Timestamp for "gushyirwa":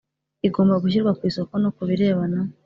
0.83-1.11